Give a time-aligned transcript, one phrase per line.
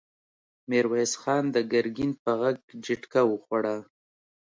[0.69, 3.75] ميرويس خان د ګرګين په غږ جټکه وخوړه!